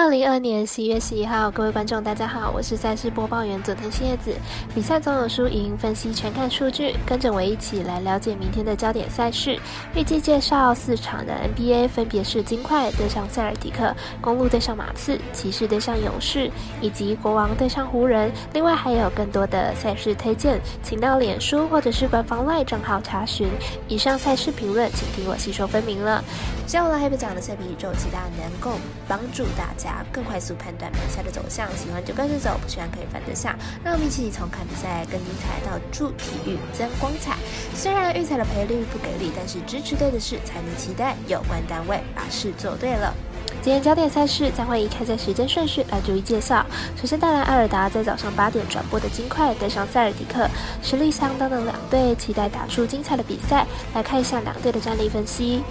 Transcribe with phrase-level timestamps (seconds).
[0.00, 4.34] 二零二年十一月十一号，各位观众，大家好，我是赛事播报员佐藤蝎子。
[4.74, 9.60] 比赛总有输赢，分析全看数据，跟着我一起来了解明天的焦点赛事。
[9.94, 18.32] 预计介绍四场的 NBA，分别是金块对上塞尔提克、公路对上马刺、骑士对上勇士，以及国王对上湖人。
[18.54, 23.50] 另外还有更多的赛事推荐，请到脸书或者是官方 LINE 账号查询。
[23.86, 26.24] 以上赛事评论，请听我细说分明了。
[26.66, 29.89] 接下来黑白讲的赛比宇宙，期待能够帮助大家。
[30.12, 33.56] 更快速判断比赛的走向，喜欢就跟着走，不喜欢可以反着下。
[33.84, 37.36] 让我们一起从看比赛更精彩到助体育增光彩。
[37.74, 43.14] 虽然预赛的赔率不给力，但是支持对的事才能期待有关单位把事做对了。
[43.62, 46.64] 今天焦点赛事将会以开赛时间顺序来逐一介绍。
[46.96, 50.48] 首先带来艾尔达在早上八点转播的金块对上塞尔迪克，
[50.82, 53.66] 实力相当的两队，期待打出精彩的比赛。
[53.92, 55.62] 来看一下两队的战力分析。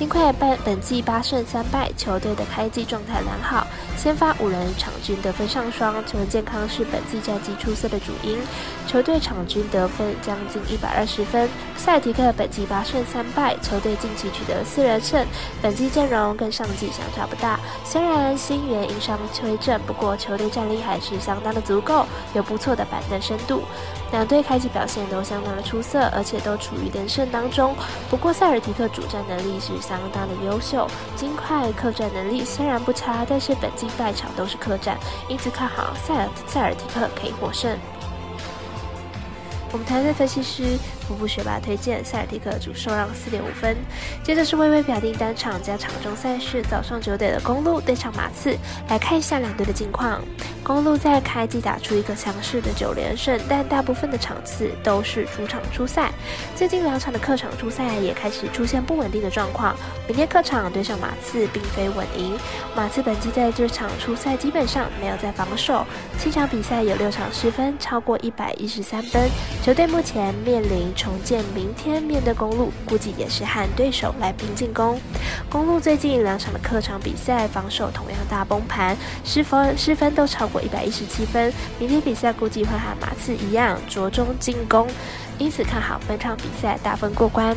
[0.00, 3.66] 金块本本季八胜三败，球队的开季状态良好，
[3.98, 8.38] 先发五人场均得分上双，球员健康是本季战绩出色的主因，
[8.86, 11.46] 球队场均得分将近一百二十分。
[11.76, 15.22] 赛提克本季八胜三败，球队近期取得四连胜，
[15.60, 23.64] 本季阵容跟上季相差不大，虽然新援因伤缺阵，不过球队战力还是相当的足够，有不错的板凳深度。
[24.12, 27.74] 两队开局表现都相当的出色，而且都处于连胜当中。
[28.08, 37.78] 不过塞尔提克主战能力是相当的优秀，金块客战能力虽然不差，但是本季败场都是客战，因此看好塞尔塞尔提克可以获胜。
[39.72, 40.78] 我们团队分析师。
[41.10, 43.76] 瀑布学霸推荐塞尔提克主受让四点五分。
[44.22, 48.56] 接着是微微表定单场加场中赛事，早上九点的公路对上马刺。
[48.88, 50.22] 来看一下两队的近况。
[50.62, 56.12] 公路在开季打出一个强势的九连胜，但大部分的场次都是主场出赛。
[56.54, 59.74] 最近两场的客场出赛也开始出现不稳定的状况。
[60.06, 62.38] 明天客场对上马刺，并非稳赢。
[62.76, 65.84] 马刺本季在这场出赛基本上没有在防守，
[66.20, 69.28] 七场比赛有六场失分超过一百一十三分。
[69.64, 70.94] 球队目前面临。
[71.00, 75.00] 重建明天面对公路，估计也是和对手来拼进攻。
[75.48, 78.94] 公路最近两场的客场比赛防守同样大崩盘，
[79.24, 81.50] 失分失分都超过一百一十七分。
[81.78, 84.86] 明天比赛估计会和马刺一样着重进攻，
[85.38, 87.56] 因此看好本场比赛大分过关。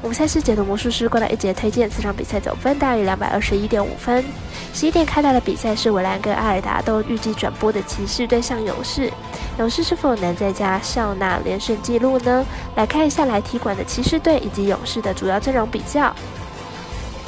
[0.00, 4.24] 我们赛事解读魔术师过来一节推荐，这场比赛总分大于两百二十一点五分。
[4.72, 9.12] 十一点开打的比赛是维兰跟阿尔达都预计转播的骑士对上勇士，
[9.58, 12.46] 勇士是否能再加笑纳连胜纪录呢？
[12.76, 16.14] 来看一下来踢馆的骑士队以及勇士的主要阵容比较。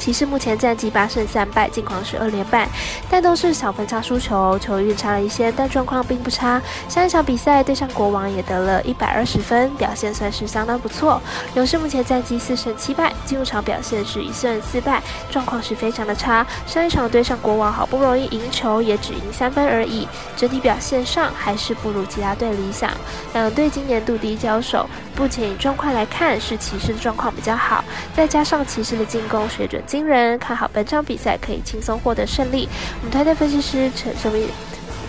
[0.01, 2.67] 骑士目前战绩八胜三败，近况是二连败，
[3.07, 6.59] 但都是小分差输球，球运差了一些，但状况并不差。
[6.89, 11.21] 上一场比赛对上国王也得了一百二十分，表现算是相当不错。
[11.53, 16.43] 勇士目前战绩四胜七败，进入场表现是一胜四败，状况是非常的差。
[16.65, 22.89] 上一场对上国王好不容易赢球，也只赢三分而已，整体表现上还是不如其他队理想。
[23.33, 27.85] 两队今年度第一交手，目前以状况来看是骑士的状况比较好，
[28.15, 29.79] 再加上骑士的进攻水准。
[29.91, 32.65] 新人看好本场比赛可以轻松获得胜利。
[32.99, 34.47] 我们团队分析师陈神秘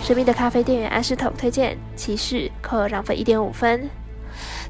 [0.03, 3.89] 神秘的咖啡店员安石头推荐骑士可让分一点五分。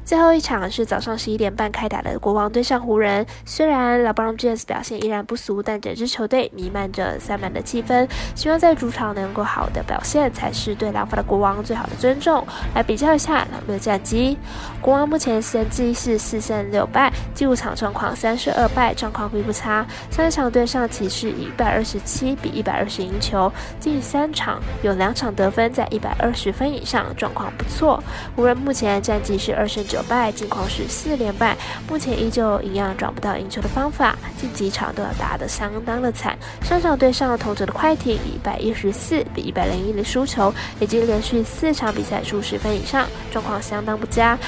[0.04, 3.24] 最后一场是早上十一点半开打的国王对上湖人。
[3.46, 8.06] 虽然 LeBron James 表现依然不俗，但整支球队弥漫着散漫的气氛。
[8.34, 12.46] 希望在主场能够好的表现，才是对两法的国王最好的尊重。
[12.74, 14.36] 来比较一下两队战绩，
[14.82, 19.86] 国王目前战绩是四胜六败，第五场状况三胜二败，状况并不差。
[20.10, 23.50] 上一场对上骑士以一百二十七比一百二十赢球，
[23.80, 28.02] 近三场有两场得分在一百二十分以上，状况不错。
[28.36, 30.04] 湖人目前战绩是二胜九。
[30.06, 31.56] 败，近况是四连败，
[31.88, 36.38] 目前依旧一样找不到赢球的方法，近几场都要打得相当的惨。
[36.62, 44.38] 上场对上了同者的快艇，一百一十四比一百零一的输球，已经连续四场比赛输十分以上，状况相当不佳。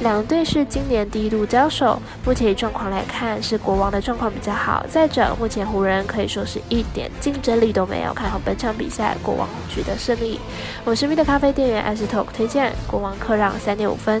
[0.00, 4.84] 两队是今年第一度交手，目前状况来看，是国王的状况比较好。
[4.90, 10.38] 再者，目前湖人可以说是一点竞争力都没有，看好本场比赛国王取得胜利。
[10.84, 14.20] 我是 V 的咖啡店员 S Talk 推荐国王客让三点五分。